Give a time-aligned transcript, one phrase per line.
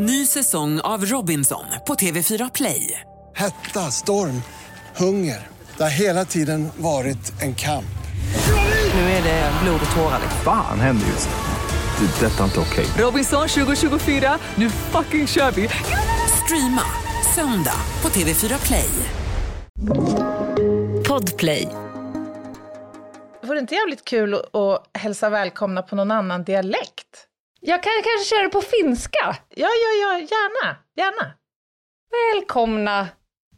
[0.00, 3.00] Ny säsong av Robinson på TV4 Play.
[3.36, 4.42] Hetta, storm,
[4.96, 5.46] hunger.
[5.76, 7.84] Det har hela tiden varit en kamp.
[8.94, 10.20] Nu är det blod och tårar.
[10.44, 12.06] Fan händer just nu.
[12.06, 12.26] Det.
[12.26, 12.86] Detta är inte okej.
[13.04, 15.68] Robinson 2024, nu fucking kör vi!
[16.44, 16.82] Streama
[17.34, 18.90] söndag på TV4 Play.
[21.08, 21.68] Podplay.
[23.42, 27.27] Vore det inte jävligt kul att hälsa välkomna på någon annan dialekt?
[27.60, 29.36] Jag kan kanske köra på finska.
[29.48, 31.32] Ja, ja, ja, gärna, gärna.
[32.10, 33.08] Välkomna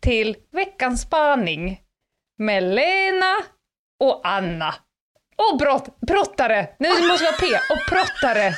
[0.01, 1.81] till veckans spaning
[2.39, 3.37] med Lena
[4.01, 4.75] och Anna.
[5.37, 6.69] Och brott, brottare!
[6.79, 7.47] Det måste vara P.
[7.71, 8.55] Och brottare.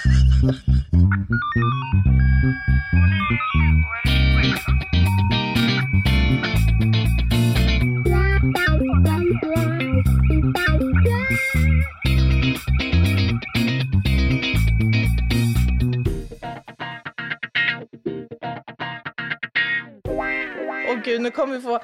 [21.32, 21.80] Kommer få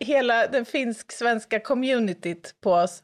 [0.00, 3.02] hela den finsk-svenska communityt på oss.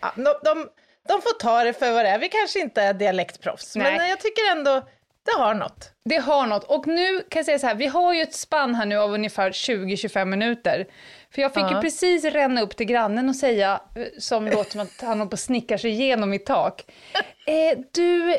[0.00, 0.68] Ja, de, de,
[1.08, 2.18] de får ta det för vad det är.
[2.18, 3.96] Vi kanske inte är dialektproffs, Nej.
[3.96, 4.88] men jag tycker ändå
[5.24, 5.92] det har något.
[6.04, 6.64] Det har något.
[6.64, 9.12] Och nu kan jag säga så här, vi har ju ett spann här nu av
[9.12, 10.86] ungefär 20-25 minuter.
[11.34, 11.80] För jag fick ju Ja.
[11.80, 15.34] precis ränna upp till grannen och säga, eh, som låter som att han håller på
[15.34, 16.82] att snickra sig igenom mitt tak.
[17.46, 18.36] Eh, du,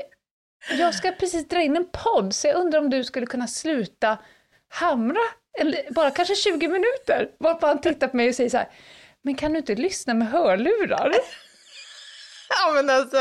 [0.80, 4.18] jag ska precis dra in en podd, så jag undrar om du skulle kunna sluta
[4.70, 5.20] hamra,
[5.60, 7.30] eller bara kanske 20 minuter.
[7.40, 8.70] Varpå han tittar på mig och säger så här,
[9.24, 11.14] men kan du inte lyssna med hörlurar?
[12.50, 13.18] Ja, men alltså,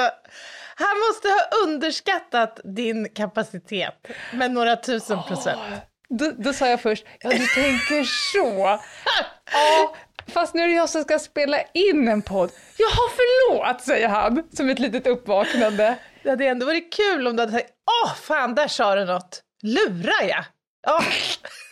[0.75, 3.95] han måste ha underskattat din kapacitet
[4.33, 5.61] med några tusen procent.
[6.09, 8.81] Då, då sa jag först, ja du tänker så.
[9.53, 9.97] Ja,
[10.33, 12.51] fast nu är det jag som ska spela in en podd.
[12.77, 15.99] Jaha, förlåt, säger han som ett litet uppvaknande.
[16.23, 17.71] Det hade ändå varit kul om du hade sagt,
[18.05, 19.43] åh fan, där sa du något.
[19.63, 20.45] Lurar jag?
[20.87, 21.03] Ja,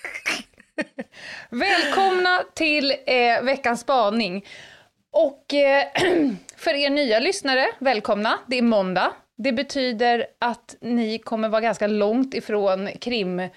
[1.51, 4.45] Välkomna till eh, veckans spaning.
[5.13, 5.87] Och eh,
[6.57, 8.39] för er nya lyssnare, välkomna.
[8.47, 9.13] Det är måndag.
[9.37, 13.51] Det betyder att ni kommer vara ganska långt ifrån krimgenren,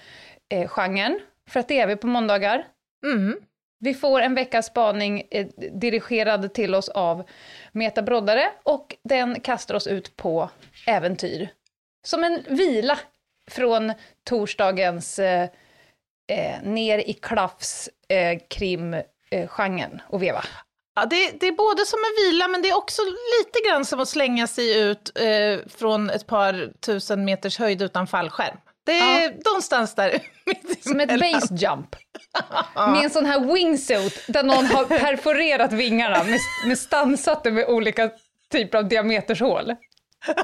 [1.12, 2.66] eh, för att det är vi på måndagar.
[3.04, 3.36] mm.
[3.84, 7.28] Vi får en veckas spaning eh, dirigerad till oss av
[7.72, 10.50] Meta Broddare och den kastar oss ut på
[10.86, 11.48] äventyr.
[12.04, 12.98] Som en vila
[13.50, 13.92] från
[14.24, 15.20] torsdagens
[16.32, 20.44] eh, eh, ner i klaffs eh, krimgenren och veva.
[20.94, 24.00] Ja, det, det är både som en vila, men det är också lite grann som
[24.00, 28.56] att slänga sig ut eh, från ett par tusen meters höjd utan fallskärm.
[28.84, 30.18] Det är någonstans där
[30.82, 31.96] Som ett base jump.
[32.74, 38.10] Med en sån här wingsuit där någon har perforerat vingarna med, med stansat med olika
[38.52, 39.74] typer av diametershål.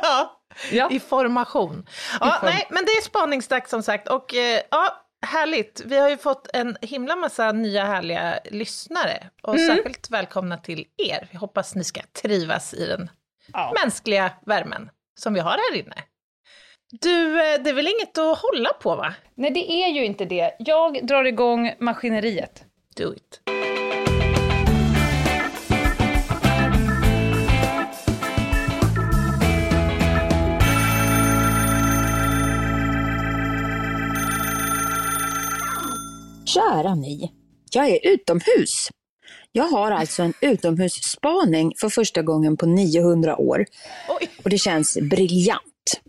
[0.02, 0.34] Ja,
[0.70, 0.88] Ja.
[0.90, 1.86] i formation.
[2.20, 4.08] Ja, form- nej, men det är spaningsdags som sagt.
[4.08, 5.82] Och eh, ja, härligt.
[5.86, 9.30] Vi har ju fått en himla massa nya härliga lyssnare.
[9.42, 9.76] Och Mm.
[9.76, 11.28] särskilt välkomna till er.
[11.30, 13.10] Jag hoppas ni ska trivas i den
[13.52, 13.72] Ja.
[13.82, 14.90] mänskliga värmen
[15.20, 15.96] som vi har här inne.
[16.90, 19.14] Du, eh, det är väl inget att hålla på va?
[19.34, 20.56] Nej, det är ju inte det.
[20.58, 22.64] Jag drar igång maskineriet.
[22.96, 23.40] Do it.
[36.48, 37.32] Kära ni,
[37.70, 38.88] jag är utomhus.
[39.52, 43.64] Jag har alltså en utomhusspaning för första gången på 900 år
[44.08, 44.30] Oj.
[44.44, 46.00] och det känns briljant.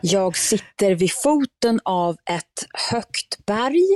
[0.00, 3.86] Jag sitter vid foten av ett högt berg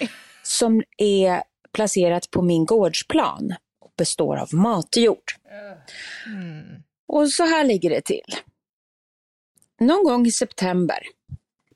[0.00, 0.10] Oj.
[0.42, 1.42] som är
[1.72, 5.32] placerat på min gårdsplan och består av matjord.
[7.08, 8.36] Och så här ligger det till.
[9.80, 10.98] Någon gång i september,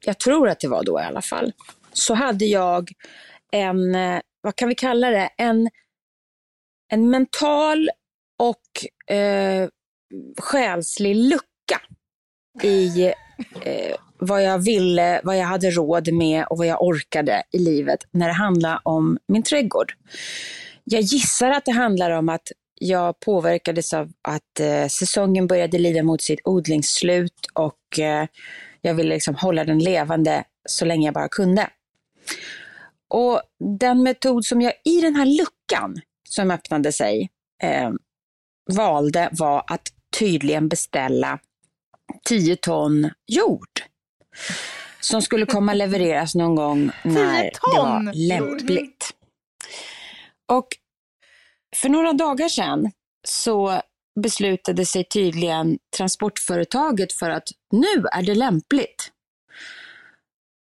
[0.05, 1.53] jag tror att det var då i alla fall,
[1.94, 2.91] så hade jag
[3.53, 5.71] en, eh, vad kan vi kalla det, en,
[6.93, 7.91] en mental
[8.38, 9.69] och eh,
[10.38, 11.81] själslig lucka
[12.62, 13.05] i
[13.62, 17.99] eh, vad jag ville, vad jag hade råd med och vad jag orkade i livet
[18.11, 19.93] när det handlade om min trädgård.
[20.85, 26.02] Jag gissar att det handlar om att jag påverkades av att eh, säsongen började lida
[26.02, 28.26] mot sitt odlingsslut och eh,
[28.81, 31.69] jag ville liksom hålla den levande så länge jag bara kunde.
[33.09, 33.43] Och
[33.81, 37.31] den metod som jag i den här luckan som öppnade sig
[37.62, 37.91] eh,
[38.73, 39.88] valde var att
[40.19, 41.38] tydligen beställa
[42.25, 43.82] 10 ton jord
[45.00, 49.11] som skulle komma levereras någon gång när det var lämpligt.
[50.53, 50.69] Och
[51.76, 52.91] för några dagar sedan
[53.29, 53.81] så
[54.21, 59.11] beslutade sig tydligen transportföretaget för att nu är det lämpligt.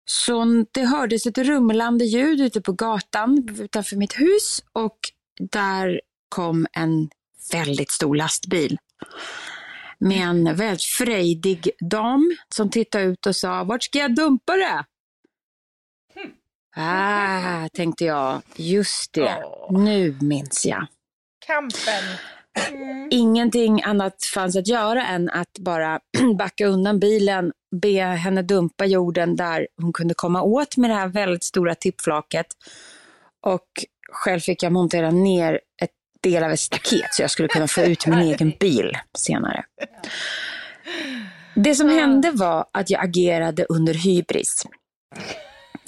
[0.06, 4.98] Så det hördes ett rumlande ljud ute på gatan utanför mitt hus och
[5.50, 7.10] där kom en
[7.52, 8.78] väldigt stor lastbil
[9.98, 14.84] med en väldigt frejdig dam som tittade ut och sa, vart ska jag dumpa det?
[16.78, 20.86] Ah, tänkte jag, just det, nu minns jag.
[21.46, 22.35] Kampen.
[23.10, 26.00] Ingenting annat fanns att göra än att bara
[26.38, 31.08] backa undan bilen, be henne dumpa jorden där hon kunde komma åt med det här
[31.08, 32.46] väldigt stora tippflaket.
[33.46, 33.66] Och
[34.12, 35.90] själv fick jag montera ner ett
[36.22, 39.64] del av ett staket så jag skulle kunna få ut min egen bil senare.
[41.54, 44.62] Det som hände var att jag agerade under hybris.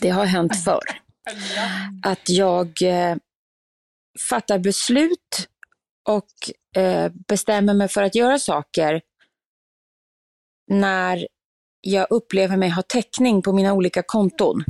[0.01, 1.01] Det har hänt förr.
[2.03, 3.17] Att jag eh,
[4.31, 5.49] fattar beslut
[6.09, 9.01] och eh, bestämmer mig för att göra saker
[10.71, 11.29] när
[11.81, 14.65] jag upplever mig ha täckning på mina olika konton.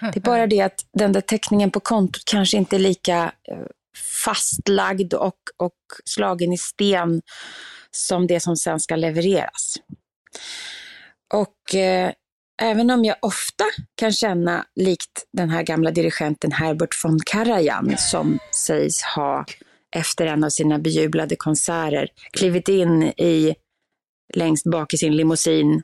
[0.00, 3.66] Det är bara det att den där täckningen på kontot kanske inte är lika eh,
[4.24, 7.22] fastlagd och, och slagen i sten
[7.90, 9.76] som det som sen ska levereras.
[11.34, 12.12] Och eh,
[12.62, 13.64] även om jag ofta
[13.94, 19.44] kan känna likt den här gamla dirigenten Herbert von Karajan som sägs ha
[19.92, 23.54] efter en av sina bejublade konserter klivit in i
[24.34, 25.82] längst bak i sin limousin.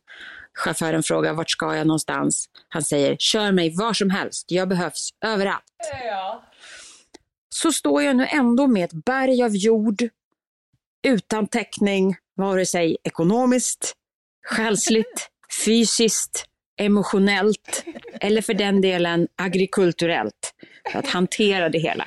[0.55, 2.49] Chauffören frågar vart ska jag någonstans?
[2.69, 5.65] Han säger kör mig var som helst, jag behövs överallt.
[6.05, 6.45] Ja.
[7.49, 10.03] Så står jag nu ändå med ett berg av jord
[11.07, 13.93] utan täckning, vare sig ekonomiskt,
[14.47, 15.29] själsligt,
[15.65, 16.45] fysiskt,
[16.81, 17.85] emotionellt
[18.21, 20.55] eller för den delen agrikulturellt
[20.93, 22.07] för att hantera det hela.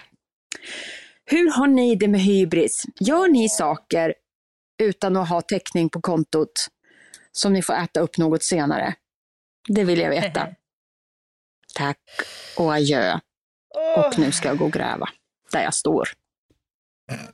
[1.31, 2.83] Hur har ni det med hybris?
[3.00, 4.13] Gör ni saker
[4.81, 6.51] utan att ha täckning på kontot
[7.31, 8.94] som ni får äta upp något senare?
[9.68, 10.48] Det vill jag veta.
[11.75, 12.00] Tack
[12.57, 13.19] och adjö.
[13.98, 15.10] Och nu ska jag gå och gräva
[15.51, 16.10] där jag står.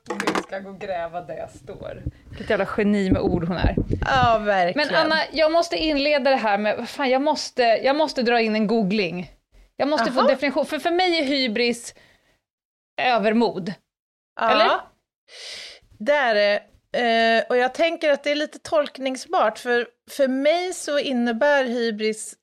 [0.06, 2.02] Du ska gå och gräva där jag står.
[2.28, 3.76] Vilket jävla geni med ord hon är.
[4.06, 4.88] Ja, verkligen.
[4.88, 8.40] Men Anna, jag måste inleda det här med, vad fan, jag måste, jag måste dra
[8.40, 9.30] in en googling.
[9.76, 10.28] Jag måste få Jaha.
[10.28, 11.94] definition, för för mig är hybris
[13.00, 13.74] övermod.
[14.38, 14.50] Ja.
[14.50, 14.80] eller?
[15.98, 16.62] Det är det.
[16.92, 22.34] Eh, och jag tänker att det är lite tolkningsbart, för för mig så innebär hybris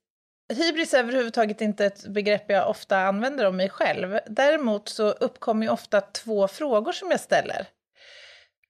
[0.53, 4.19] Hybris är överhuvudtaget inte ett begrepp jag ofta använder om mig själv.
[4.27, 7.67] Däremot så uppkommer ju ofta två frågor som jag ställer.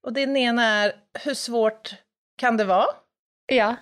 [0.04, 1.96] Och den ena är, hur svårt
[2.38, 2.88] kan det vara?
[3.46, 3.76] Ja.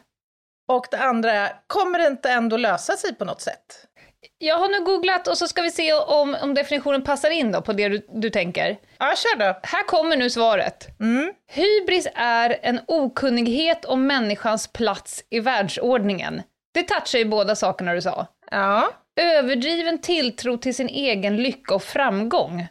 [0.68, 3.88] Och det andra är, kommer det inte ändå lösa sig på något sätt?
[4.38, 7.62] Jag har nu googlat och så ska vi se om, om definitionen passar in då
[7.62, 8.78] på det du, du tänker.
[8.98, 9.60] Ja, kör då.
[9.64, 11.00] Här kommer nu svaret.
[11.00, 11.34] Mm.
[11.52, 16.42] Hybris är en okunnighet om människans plats i världsordningen.
[16.74, 18.28] Det touchar ju båda sakerna du sa.
[18.52, 18.92] Ja.
[19.22, 22.68] Överdriven tilltro till sin egen lycka och framgång.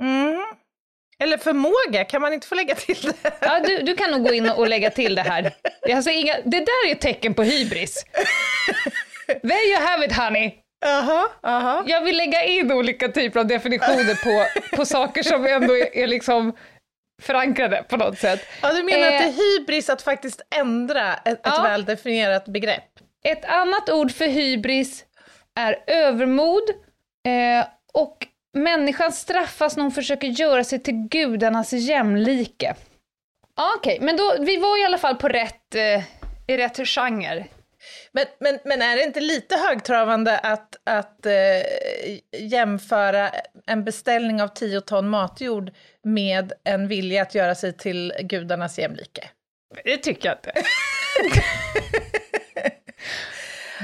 [0.00, 0.44] Mm.
[1.18, 3.32] Eller förmåga, kan man inte få lägga till det?
[3.40, 5.42] Ja, du, du kan nog gå in och lägga till det här.
[5.82, 8.04] Det, är alltså inga, det där är ett tecken på hybris.
[9.26, 10.61] There you have it honey.
[10.82, 11.84] Jaha, jaha.
[11.86, 16.06] Jag vill lägga in olika typer av definitioner på, på saker som ändå är, är
[16.06, 16.52] liksom
[17.22, 18.40] förankrade på något sätt.
[18.62, 21.62] Ja, du menar att det Eh, är hybris att faktiskt ändra ett, Ja.
[21.62, 22.84] väl definierat begrepp?
[23.24, 25.04] Ett annat ord för hybris
[25.60, 26.62] är övermod
[27.28, 28.16] eh, och
[28.54, 32.74] människan straffas när hon försöker göra sig till gudarnas jämlike.
[33.76, 36.02] Okej, men då, vi var i alla fall på rätt, eh,
[36.54, 37.44] i rätt genre.
[38.12, 41.32] Men, men, men är det inte lite högtravande att, att eh,
[42.38, 43.30] jämföra
[43.66, 45.70] en beställning av 10 ton matjord
[46.04, 49.28] med en vilja att göra sig till gudarnas jämlike?
[49.84, 50.52] Det tycker jag inte.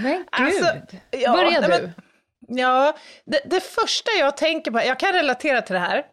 [0.03, 0.27] men gud.
[0.31, 0.75] Alltså,
[1.11, 1.69] ja, Börja du.
[1.69, 1.93] men-
[2.51, 6.05] Ja, det, det första jag tänker på, jag kan relatera till det här.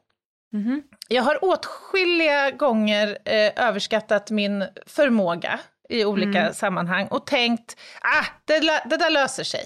[0.53, 0.83] Mhm.
[1.07, 6.53] Jag har åtskilliga gånger eh, överskattat min förmåga i olika Mm.
[6.53, 9.65] sammanhang och tänkt, ah, det, det där löser sig.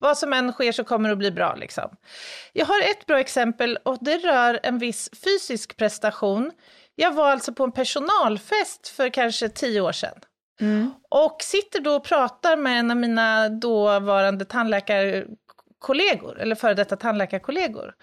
[0.00, 1.54] Vad som än sker så kommer det att bli bra.
[1.54, 1.90] Liksom.
[2.52, 6.50] Jag har ett bra exempel och det rör en viss fysisk prestation.
[6.94, 10.18] Jag var alltså på en personalfest för kanske tio år sedan.
[11.10, 17.94] Och sitter då och pratar med en av mina dåvarande tandläkarkollegor, eller före detta tandläkarkollegor,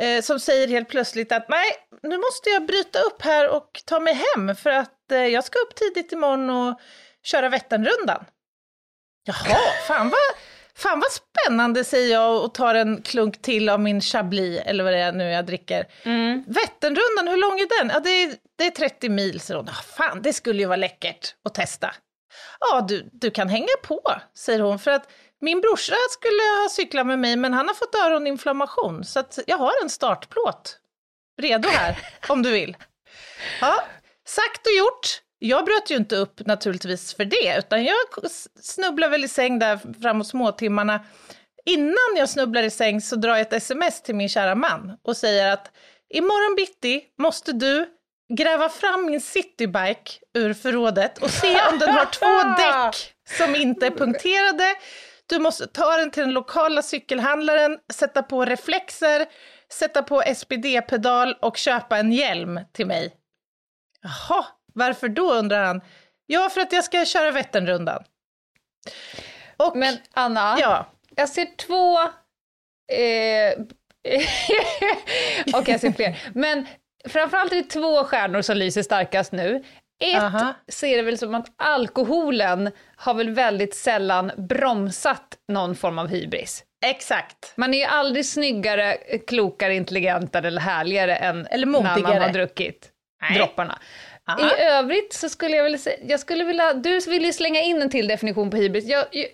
[0.00, 1.66] eh, som säger helt plötsligt att nej,
[2.02, 5.58] nu måste jag bryta upp här och ta mig hem för att eh, jag ska
[5.58, 6.80] upp tidigt imorgon och
[7.26, 8.24] köra Vätternrundan.
[9.24, 10.20] Jaha, fan vad,
[10.76, 14.92] fan vad spännande, säger jag och tar en klunk till av min Chablis, eller vad
[14.92, 15.86] det är nu jag dricker.
[16.46, 17.90] Vätternrundan, hur lång är den?
[17.94, 19.68] Ja, det är, det är 30 mil, säger hon.
[19.68, 21.94] Ah, fan, det skulle ju vara läckert att testa.
[22.60, 24.00] Ja, du, du kan hänga på,
[24.34, 25.08] säger hon, för att
[25.40, 29.58] Min brorsa skulle ha cyklat med mig, men han har fått öroninflammation, så att jag
[29.58, 30.78] har en startplåt
[31.40, 32.76] redo här, om du vill.
[33.60, 33.84] Ja,
[34.26, 35.22] sagt och gjort.
[35.38, 37.96] Jag bröt ju inte upp naturligtvis för det, utan jag
[38.60, 41.04] snubblade väl i säng där framåt småtimmarna.
[41.66, 45.16] Innan jag snubblar i säng så drar jag ett sms till min kära man och
[45.16, 45.72] säger att
[46.14, 47.86] imorgon bitti måste du
[48.36, 52.26] gräva fram min citybike ur förrådet och se om den har två
[52.62, 54.74] däck som inte är punkterade.
[55.26, 59.26] Du måste ta den till den lokala cykelhandlaren, sätta på reflexer,
[59.72, 63.14] sätta på SPD-pedal och köpa en hjälm till mig.
[64.02, 65.80] Jaha, varför då undrar han.
[66.26, 68.02] Ja, för att jag ska köra Vätternrundan.
[69.56, 70.86] Och, Men Anna, ja.
[71.16, 71.98] jag ser två...
[72.92, 73.64] Eh,
[75.46, 76.18] Okej, okay, jag ser fler.
[76.34, 76.66] Men
[77.08, 79.64] framförallt är det två stjärnor som lyser starkast nu.
[80.04, 80.54] Ett Aha.
[80.68, 86.64] ser det väl som att alkoholen har väl väldigt sällan bromsat någon form av hybris.
[86.86, 87.52] Exakt.
[87.56, 92.90] Man är ju aldrig snyggare, klokare, intelligentare eller härligare än eller när man har druckit
[93.22, 93.38] Nej.
[93.38, 93.78] dropparna.
[94.26, 94.56] Aha.
[94.56, 97.82] I övrigt så skulle jag vilja säga, jag skulle vilja, du vill ju slänga in
[97.82, 98.84] en till definition på hybris.
[98.84, 99.26] Jag, jag,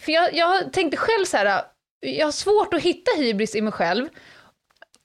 [0.00, 1.62] för jag, jag tänkte själv så här,
[2.00, 4.08] jag har svårt att hitta hybris i mig själv.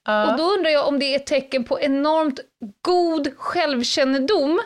[0.10, 0.30] Uh.
[0.32, 2.40] Och då undrar jag om det är ett tecken på enormt
[2.82, 4.62] god självkännedom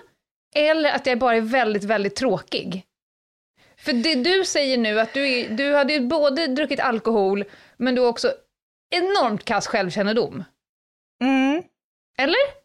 [0.56, 2.86] eller att jag bara är väldigt, väldigt tråkig.
[3.78, 7.46] För det du säger nu, att du, är, du hade ju både druckit alkohol,
[7.78, 8.34] men du har också
[8.96, 10.44] enormt kass självkännedom.
[11.24, 11.64] Mm.
[12.18, 12.59] Eller?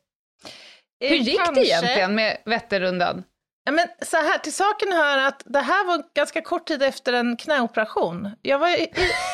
[1.08, 1.60] Hur gick Kanske.
[1.62, 3.22] det egentligen med Vätternrundan?
[3.66, 7.12] Ja, men så här, till saken hör att det här var ganska kort tid efter
[7.12, 8.30] en knäoperation.
[8.42, 8.88] Jag var i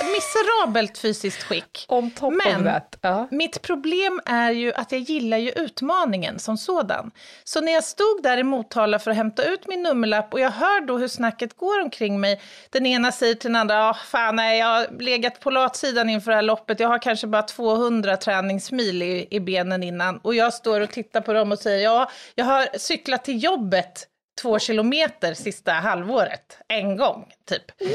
[0.05, 1.87] miserabelt fysiskt skick.
[1.89, 2.97] On top men of that.
[3.07, 3.25] Uh.
[3.31, 7.11] mitt problem är ju att jag gillar ju utmaningen som sådan.
[7.45, 10.51] Så när jag stod där i Motala för att hämta ut min nummerlapp och jag
[10.51, 12.41] hör då hur snacket går omkring mig.
[12.71, 16.31] Den ena säger till den andra, oh, fan nej, jag har legat på latsidan inför
[16.31, 20.19] det här loppet, jag har kanske bara 200 träningsmil i, i benen innan.
[20.19, 24.07] Och jag står och tittar på dem och säger, ja, jag har cyklat till jobbet
[24.43, 27.81] två kilometer sista halvåret, en gång typ.
[27.81, 27.93] Mm.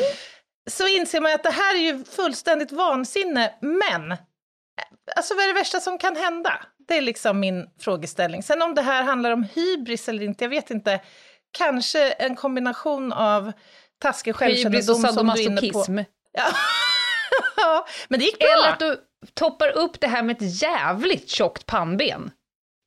[0.69, 4.17] Så inser man att det här är ju fullständigt vansinne, men
[5.15, 6.65] alltså vad är det värsta som kan hända?
[6.87, 8.43] Det är liksom min frågeställning.
[8.43, 11.01] Sen om det här handlar om hybris eller inte, jag vet inte.
[11.57, 13.51] Kanske en kombination av
[14.01, 15.85] taskig självkännedom som du är inne på.
[17.57, 17.87] Ja.
[18.07, 18.47] men det gick bra.
[18.47, 18.99] Eller att du
[19.33, 22.31] toppar upp det här med ett jävligt tjockt pannben.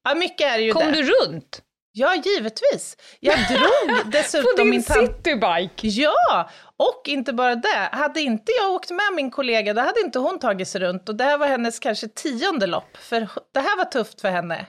[0.05, 0.93] Ja, mycket är ju Kom det.
[0.93, 1.63] du runt?
[1.99, 2.97] Ja, givetvis.
[3.21, 5.89] Jag drog dessutom På din min citybike?
[5.89, 7.89] Ja, och inte bara det.
[7.93, 11.09] Hade inte jag åkt med min kollega, då hade inte hon tagit sig runt.
[11.09, 14.67] Och det här var hennes kanske tionde lopp, för det här var tufft för henne.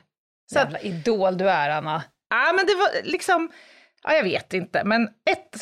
[0.53, 2.03] Så Jävla att, idol du är, Anna.
[2.29, 3.51] Ja, men det var liksom,
[4.03, 5.55] ja, jag vet inte, men ett,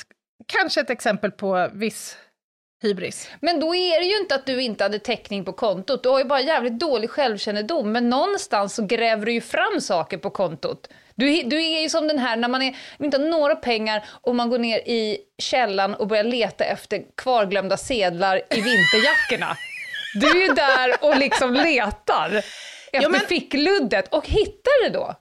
[0.48, 2.18] kanske ett exempel på viss
[2.84, 3.30] hybris.
[3.40, 6.20] Men då är det ju inte att du inte hade täckning på kontot, du har
[6.20, 10.90] ju bara jävligt dålig självkännedom, men någonstans så gräver du ju fram saker på kontot.
[11.18, 14.36] Du, du är ju som den här när man är, inte har några pengar och
[14.36, 19.58] man går ner i källan och börjar leta efter kvarglömda sedlar i vinterjackorna.
[20.14, 22.30] Du är ju där och liksom letar
[22.92, 23.20] efter ja, men...
[23.20, 25.16] fickluddet och hittar det då.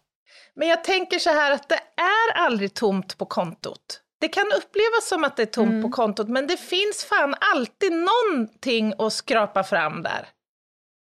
[0.54, 4.00] Men jag tänker så här att det är aldrig tomt på kontot.
[4.20, 5.82] Det kan upplevas som att det är tomt mm.
[5.82, 10.28] på kontot, men det finns fan alltid någonting att skrapa fram där.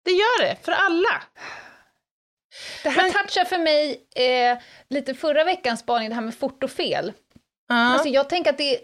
[0.05, 1.21] Det gör det, för alla.
[2.83, 3.12] Det här Men...
[3.12, 4.57] touchar för mig eh,
[4.89, 7.07] lite förra veckans spaning, det här med fort och fel.
[7.72, 7.77] Uh.
[7.77, 8.79] Alltså jag tänker att det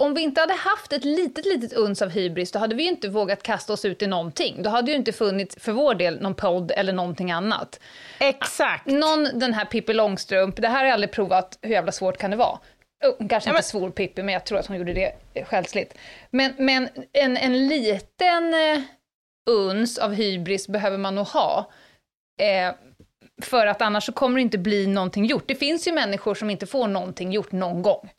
[0.00, 2.88] om vi inte hade haft ett litet, litet uns av hybris, då hade vi ju
[2.88, 4.62] inte vågat kasta oss ut i någonting.
[4.62, 7.80] Då hade ju inte funnits, för vår del, någon podd eller någonting annat.
[8.18, 8.86] Exakt.
[8.86, 12.30] Någon, den här Pippi Långstrump, det här har jag aldrig provat, hur jävla svårt kan
[12.30, 12.58] det vara?
[13.04, 15.94] Oh, kanske ja, inte svor Pippi, men jag tror att hon gjorde det själsligt.
[16.30, 18.80] Men, men en, en liten eh,
[19.50, 21.70] uns av hybris behöver man nog ha.
[22.40, 22.74] Eh,
[23.42, 25.44] för att annars så kommer det inte bli någonting gjort.
[25.46, 28.10] Det finns ju människor som inte får någonting gjort någon gång.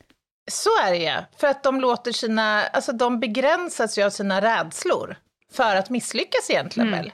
[0.50, 4.40] Så är det ju, för att de låter sina, alltså de begränsas ju av sina
[4.40, 5.16] rädslor
[5.52, 7.00] för att misslyckas egentligen mm.
[7.00, 7.12] väl.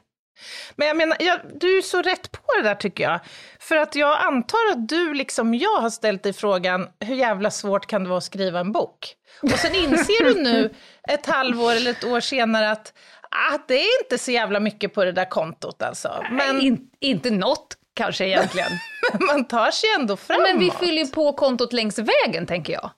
[0.76, 3.20] Men jag menar, jag, du är så rätt på det där tycker jag.
[3.58, 7.86] För att jag antar att du, liksom jag, har ställt dig frågan, hur jävla svårt
[7.86, 9.14] kan det vara att skriva en bok?
[9.42, 10.74] Och sen inser du nu,
[11.08, 12.92] ett halvår eller ett år senare, att
[13.30, 16.24] ah, det är inte så jävla mycket på det där kontot alltså.
[16.30, 16.56] Men...
[16.56, 18.70] Nej, in, inte något kanske egentligen.
[19.20, 20.42] Man tar sig ändå framåt.
[20.42, 22.90] Men vi fyller ju på kontot längs vägen, tänker jag.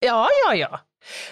[0.00, 0.80] Ja, ja, ja.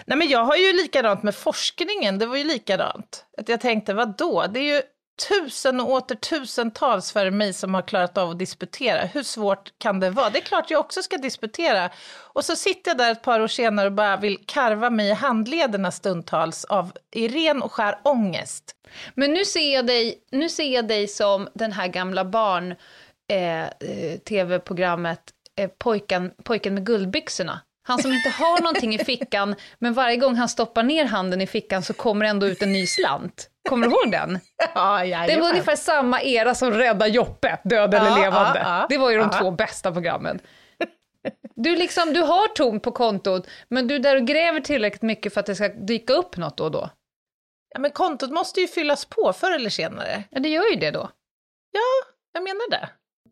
[0.07, 3.25] Nej, men jag har ju likadant med forskningen, det var ju likadant.
[3.39, 4.47] Att jag tänkte, vad då?
[4.47, 4.83] Det är ju
[5.29, 9.01] tusen och åter tusentals före mig som har klarat av att disputera.
[9.01, 10.31] Hur svårt kan det vara?
[10.31, 11.91] Det är klart jag också ska disputera.
[12.33, 15.13] Och så sitter jag där ett par år senare och bara vill karva mig i
[15.13, 18.75] handlederna stundtals av i ren och skär ångest.
[19.15, 22.75] Men nu ser jag dig, nu ser jag dig som den här gamla barn
[23.33, 25.21] eh, eh, tv-programmet
[25.61, 27.61] eh, pojken, pojken med guldbyxorna.
[27.83, 31.47] Han som inte har någonting i fickan, men varje gång han stoppar ner handen i
[31.47, 33.51] fickan så kommer ändå ut en ny slant.
[33.69, 34.39] Kommer du ihåg den?
[34.75, 38.59] Ja, Det var ungefär samma era som Rädda Joppe, död eller Ja, levande.
[38.59, 38.87] ja, ja.
[38.89, 39.39] det var ju de Ja.
[39.41, 40.39] två bästa programmen.
[41.55, 45.35] Du, liksom, du har tomt på kontot, men du är där och gräver tillräckligt mycket
[45.35, 46.91] för att det ska dyka upp något då och då.
[47.75, 50.23] Ja, men kontot måste ju fyllas på förr eller senare.
[50.31, 51.11] Ja, det gör ju det då.
[52.33, 52.89] Jag menar det.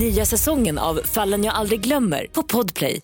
[0.00, 3.00] Nya säsongen av Fallen jag aldrig glömmer på Podplay.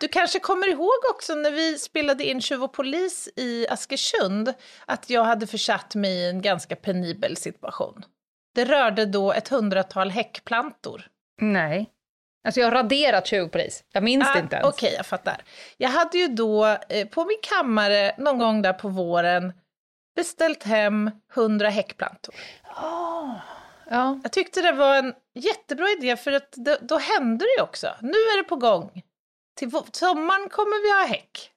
[0.00, 4.54] Du kanske kommer ihåg också när vi spelade in Tjuv och polis i Askersund
[4.86, 8.04] att jag hade försatt mig i en ganska penibel situation.
[8.54, 11.02] Det rörde då ett hundratal häckplantor.
[11.40, 11.90] Nej.
[12.44, 13.84] Alltså jag har raderat tjuvpolis.
[13.92, 14.66] Jag minns det inte ens.
[14.66, 15.42] Ah, Okej, jag fattar.
[15.76, 19.52] Jag hade ju då eh, på min kammare någon gång där på våren
[20.16, 22.34] beställt hem 100 häckplantor.
[23.90, 24.20] Ja.
[24.22, 27.88] Jag tyckte det var en jättebra idé för att då, då hände det ju också.
[28.00, 29.02] Nu är det på gång.
[29.56, 31.50] Till sommaren kommer vi ha häck.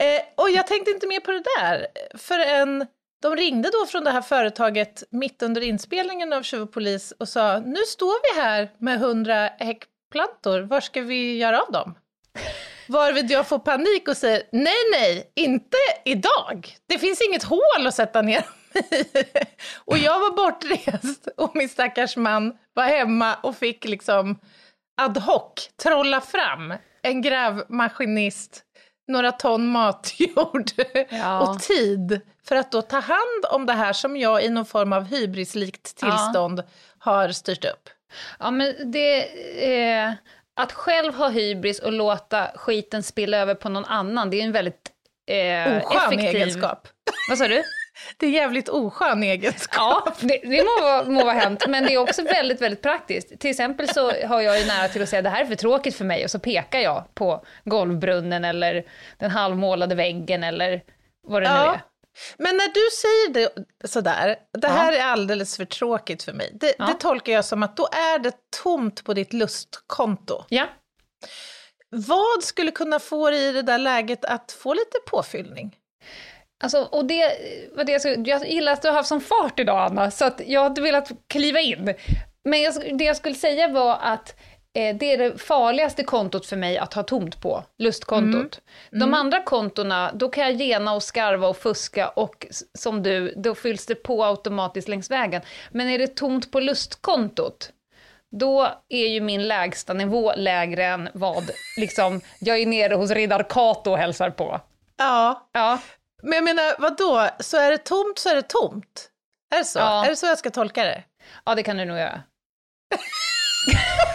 [0.00, 1.86] Eh, och jag tänkte inte mer på det där
[2.18, 2.86] förrän
[3.22, 7.28] de ringde då från det här företaget mitt under inspelningen av Tjuv och polis och
[7.28, 11.94] sa nu står vi här med 100 häckplantor, var ska vi göra av dem?
[12.88, 16.76] Varvid jag får panik och säger nej, nej, inte idag.
[16.86, 18.44] Det finns inget hål att sätta ner.
[19.84, 24.38] Och jag var bortrest och min stackars man var hemma och fick liksom
[25.02, 28.62] ad hoc trolla fram en grävmaskinist,
[29.08, 30.70] några ton matjord
[31.08, 31.40] Ja.
[31.40, 34.92] och tid för att då ta hand om det här som jag i någon form
[34.92, 36.62] av hybrislikt tillstånd
[36.98, 37.88] har styrt upp.
[38.38, 39.22] Ja, men det...
[39.98, 40.12] Eh,
[40.60, 44.52] att själv ha hybris och låta skiten spilla över på någon annan, det är en
[44.52, 44.90] väldigt
[45.30, 46.36] eh, Oskön effektiv...
[46.42, 46.88] egenskap.
[47.28, 47.62] Vad sa du?
[48.16, 50.02] Det är jävligt oskön egenskap.
[50.06, 53.40] Ja, det, det må, vara, må vara hänt, men det är också väldigt, väldigt praktiskt.
[53.40, 55.96] Till exempel så har jag ju nära till att säga det här är för tråkigt
[55.96, 58.84] för mig och så pekar jag på golvbrunnen eller
[59.18, 60.82] den halvmålade väggen eller
[61.28, 61.74] vad det nu Ja.
[61.74, 61.80] är.
[62.38, 63.48] Men när du säger
[63.80, 66.50] det sådär, det här är alldeles för tråkigt för mig.
[66.60, 66.86] Det, Ja.
[66.86, 68.32] det tolkar jag som att då är det
[68.62, 70.44] tomt på ditt lustkonto.
[70.48, 70.66] Ja.
[71.90, 75.76] Vad skulle kunna få dig i det där läget att få lite påfyllning?
[76.62, 77.32] Alltså, och det,
[77.76, 80.24] vad det, jag skulle- jag gillar att du har haft sån fart idag, Anna, så
[80.24, 81.94] att jag hade velat kliva in.
[82.44, 84.36] Men jag, det jag skulle säga var att
[84.74, 88.60] eh, det är det farligaste kontot för mig att ha tomt på, lustkontot.
[88.90, 92.46] De andra kontona, då kan jag gena och skarva och fuska och
[92.78, 95.42] som du, då fylls det på automatiskt längs vägen.
[95.70, 97.70] Men är det tomt på lustkontot,
[98.30, 103.42] då är ju min lägsta nivå lägre än vad liksom, jag är nere hos riddar
[103.50, 104.60] Kato och hälsar på.
[104.98, 105.78] Ja, Ja,
[106.22, 109.10] men jag menar vadå, så är det tomt så är det tomt.
[109.54, 109.78] Är det så?
[109.78, 110.04] Ja.
[110.04, 111.02] Är det så jag ska tolka det?
[111.44, 112.22] Ja, det kan du nog göra.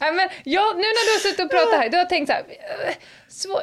[0.00, 2.32] Nej, men jag, nu när du har suttit och pratat här, du har tänkt så
[2.32, 2.94] här, eh,
[3.28, 3.60] svå,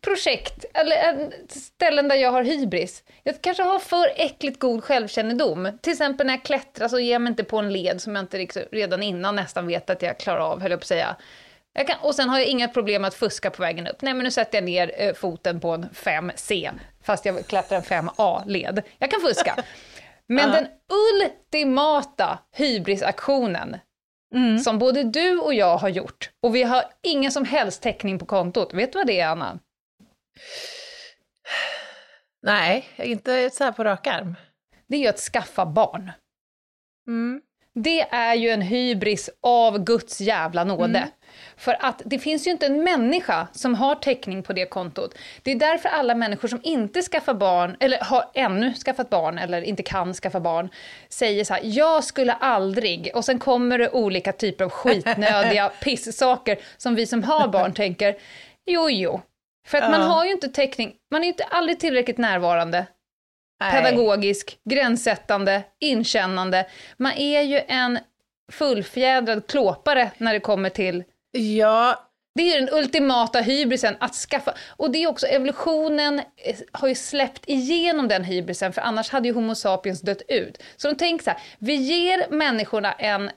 [0.00, 3.04] projekt, eller ställen där jag har hybris.
[3.22, 5.78] Jag kanske har för äckligt god självkännedom.
[5.82, 8.22] Till exempel när jag klättrar så ger jag mig inte på en led som jag
[8.22, 11.16] inte liksom, redan innan nästan vet att jag klarar av, höll jag på att säga.
[11.74, 14.02] Kan, och sen har jag inga problem att fuska på vägen upp.
[14.02, 16.70] Nej, men nu sätter jag ner eh, foten på en 5C,
[17.02, 18.82] fast jag klättrar en 5A-led.
[18.98, 19.56] Jag kan fuska.
[20.26, 20.66] Men den
[21.22, 23.76] ultimata hybrisaktionen,
[24.64, 28.26] som både du och jag har gjort, och vi har ingen som helst täckning på
[28.26, 28.74] kontot.
[28.74, 29.58] Vet du vad det är, Anna?
[32.42, 34.36] Nej, inte så här på rak arm.
[34.86, 36.12] Det är ju att skaffa barn.
[37.06, 37.42] Mm.
[37.74, 41.08] Det är ju en hybris av Guds jävla nåde.
[41.56, 45.14] För att det finns ju inte en människa som har täckning på det kontot.
[45.42, 49.62] Det är därför alla människor som inte skaffar barn, eller har ännu skaffat barn, eller
[49.62, 50.68] inte kan skaffa barn,
[51.08, 56.58] säger så här, jag skulle aldrig, och sen kommer det olika typer av skitnödiga pissaker
[56.76, 58.16] som vi som har barn tänker,
[58.66, 59.20] jo jo.
[59.66, 62.86] För att man har ju inte täckning, man är ju inte aldrig tillräckligt närvarande.
[63.72, 66.66] pedagogisk, gränssättande, inkännande.
[66.96, 67.98] Man är ju en
[68.52, 74.54] fullfjädrad klåpare när det kommer till Ja, det är den ultimata hybrisen, att skaffa...
[74.76, 79.28] Och det är också, evolutionen eh, har ju släppt igenom den hybrisen, för annars hade
[79.28, 80.62] ju Homo sapiens dött ut.
[80.76, 83.30] Så de tänker så här, vi ger människorna en,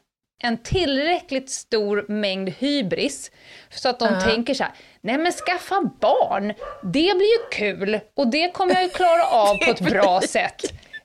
[0.43, 3.31] en tillräckligt stor mängd hybris,
[3.69, 4.21] så att de Ja.
[4.21, 6.47] tänker så här, nej men skaffa barn,
[6.83, 10.61] det blir ju kul, och det kommer jag ju klara av på ett bra sätt.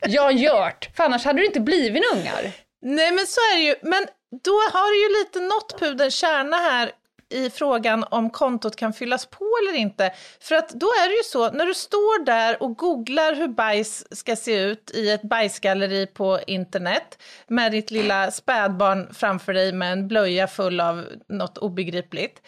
[0.07, 2.51] Jag gjort, för annars hade det inte blivit ungar.
[2.83, 4.07] Nej men så är det ju, men
[4.45, 6.93] då har det ju lite nått pudelns kärna här
[7.33, 10.13] i frågan om kontot kan fyllas på eller inte.
[10.41, 14.17] För att då är det ju så, när du står där och googlar hur bajs
[14.19, 19.93] ska se ut i ett bajsgalleri på internet med ditt lilla spädbarn framför dig med
[19.93, 22.43] en blöja full av något obegripligt.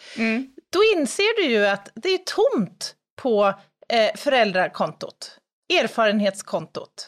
[0.69, 3.53] Då inser du ju att det är tomt på
[3.89, 5.37] eh, föräldrakontot,
[5.83, 7.07] erfarenhetskontot.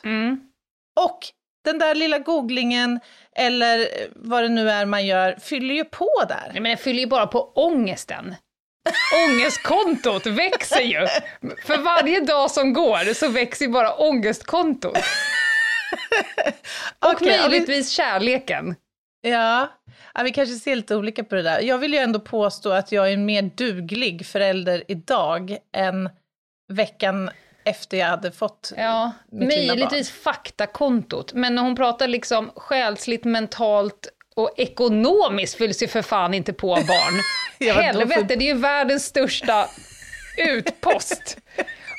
[0.99, 1.19] Och
[1.65, 2.99] den där lilla googlingen,
[3.36, 6.49] eller vad det nu är man gör, fyller ju på där.
[6.51, 8.36] Nej, men den fyller ju bara på ångesten.
[9.30, 11.08] Ångestkontot växer ju.
[11.65, 14.97] För varje dag som går så växer ju bara ångestkontot.
[16.99, 18.75] Och Okej, ja, vi- möjligtvis kärleken.
[19.21, 19.69] Ja.
[20.13, 21.60] ja, vi kanske ser lite olika på det där.
[21.62, 26.10] Jag vill ju ändå påstå att jag är en mer duglig förälder idag än
[26.73, 27.30] veckan
[27.65, 31.34] efter jag hade fått Ja, mitt möjligtvis faktakontot.
[31.34, 36.71] Men när hon pratar liksom själsligt, mentalt och ekonomiskt fylls ju för fan inte på
[36.75, 37.13] av barn.
[37.60, 39.67] Ja, Helvete, får- det är ju världens största
[40.38, 41.38] utpost.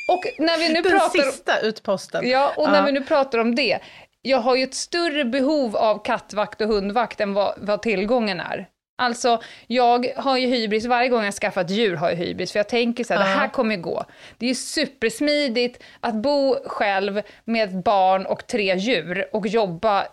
[0.09, 1.23] Och när vi nu Den pratar...
[1.23, 2.29] sista utposten.
[2.29, 3.79] Ja, och när vi nu pratar om det.
[4.23, 8.67] Jag har ju ett större behov av kattvakt och hundvakt än vad, vad tillgången är.
[8.99, 12.59] Alltså, jag har ju hybris, varje gång jag skaffar ett djur har jag hybris, för
[12.59, 14.05] jag tänker så här, det här kommer gå.
[14.39, 20.07] Det är ju supersmidigt att bo själv med ett barn och tre djur och jobba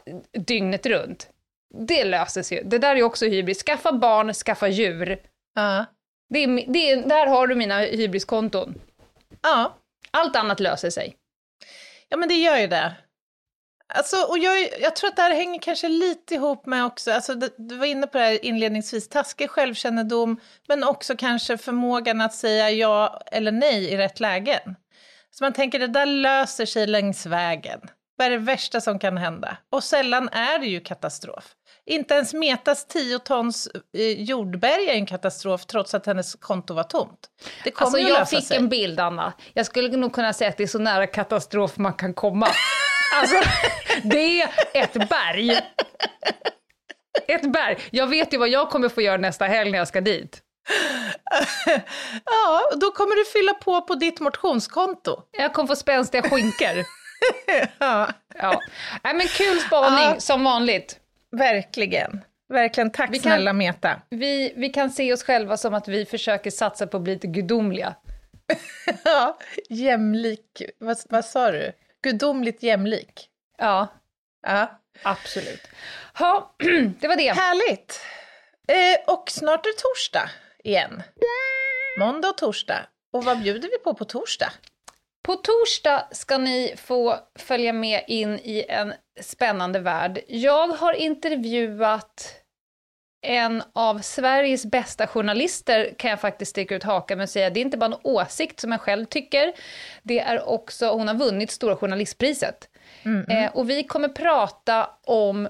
[0.47, 1.29] dygnet runt.
[1.87, 2.63] Det löser sig ju.
[2.63, 3.63] Det där är ju också hybris.
[3.63, 5.17] Skaffa barn, skaffa djur.
[5.55, 5.85] Ja.
[6.29, 8.81] Det är, det är, där har du mina hybriskonton.
[9.41, 9.77] ja.
[10.11, 11.15] Allt annat löser sig.
[12.09, 12.93] Ja, men det gör ju det.
[13.93, 17.33] Alltså, och jag, jag tror att det här hänger kanske lite ihop med också, alltså,
[17.33, 22.33] det- du var inne på det här inledningsvis, taskig självkännedom, men också kanske förmågan att
[22.33, 24.75] säga ja eller nej i rätt lägen.
[25.31, 27.79] Så man tänker, det där löser sig längs vägen.
[28.17, 29.57] Vad är det värsta som kan hända?
[29.71, 31.45] Och sällan är det ju katastrof.
[31.85, 33.67] Inte ens Metas 10 tons
[33.97, 37.19] eh, jordberg är en katastrof trots att hennes konto var tomt.
[37.63, 38.57] Det kommer Alltså jag fick sig.
[38.57, 39.33] en bild, Anna.
[39.53, 42.47] Jag skulle nog kunna säga att det är så nära katastrof man kan komma.
[43.13, 43.35] Alltså,
[44.03, 45.59] det är ett berg.
[47.27, 47.77] Ett berg.
[47.91, 50.41] Jag vet ju vad jag kommer få göra nästa helg när jag ska dit.
[52.25, 55.21] Ja, då kommer du fylla på på ditt motionskonto.
[55.31, 56.85] Jag kommer få spänstiga skinkor.
[57.79, 58.61] Ja, Ja.
[59.03, 60.19] Nej, men kul spaning, Ja.
[60.19, 60.99] som vanligt.
[61.31, 62.21] verkligen.
[62.53, 62.91] Verkligen.
[62.91, 64.01] Tack Vi kan- snälla Meta.
[64.09, 67.27] Vi, vi kan se oss själva som att vi försöker satsa på att bli lite
[67.27, 67.95] gudomliga.
[69.05, 69.37] Ja,
[69.69, 70.61] jämlik.
[70.79, 71.71] Vad, vad sa du?
[72.03, 73.29] Gudomligt jämlik.
[73.57, 73.87] Ja,
[74.47, 74.79] Ja.
[75.03, 75.67] absolut.
[76.19, 76.55] Ja,
[76.99, 77.31] det var det.
[77.31, 78.01] Härligt.
[78.67, 80.29] Eh, och snart är det torsdag
[80.63, 81.03] igen.
[81.99, 82.85] Måndag och torsdag.
[83.13, 84.51] Och vad bjuder vi på på torsdag?
[85.23, 90.19] På torsdag ska ni få följa med in i en spännande värld.
[90.27, 92.35] Jag har intervjuat
[93.23, 97.49] en av Sveriges bästa journalister, kan jag faktiskt sticka ut hakan med och säga.
[97.49, 99.53] Det är inte bara en åsikt som jag själv tycker,
[100.03, 102.69] det är också, hon har vunnit Stora Journalistpriset.
[103.29, 105.45] Eh, och vi kommer prata om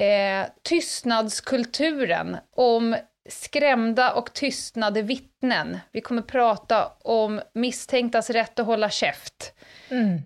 [0.00, 2.96] eh, tystnadskulturen, om
[3.28, 5.78] skrämda och tystnade vittnen.
[5.92, 9.52] Vi kommer prata om misstänktas rätt att hålla käft.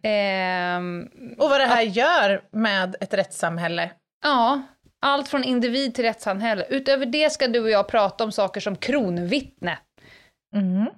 [0.03, 3.91] Ehm, Och vad det här gör med ett rättssamhälle.
[4.25, 4.63] ja,
[5.01, 6.67] allt från individ till rättssamhälle.
[6.69, 9.79] Utöver det ska du och jag prata om saker som kronvittne,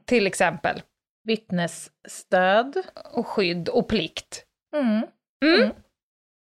[0.05, 0.83] till exempel.
[1.25, 2.83] Vittnesstöd.
[3.12, 4.45] Och skydd och plikt.
[4.77, 5.07] Mm.
[5.45, 5.71] Mm.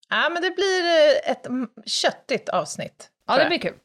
[0.10, 3.10] Ja, men det blir eh, ett mm, köttigt avsnitt.
[3.28, 3.76] Ja, det blir kul.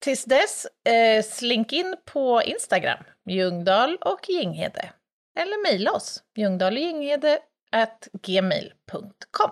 [0.00, 4.90] Tills dess, eh, slink in på Instagram, Ljungdahl och Ginghede.
[5.38, 7.38] Eller mejla oss, ljungdahl och Ginghede
[7.72, 9.50] at gmail.com.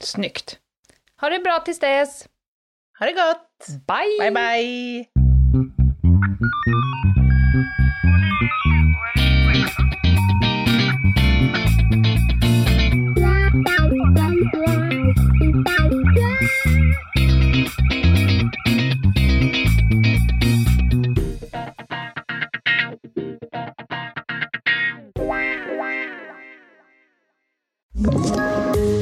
[0.00, 0.58] Snyggt.
[1.20, 2.28] Ha det bra tills dess.
[2.98, 3.66] Ha det gott!
[3.86, 4.16] Bye!
[4.18, 5.06] Bye, bye!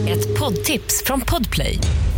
[0.08, 1.78] Ett poddtips från Podplay.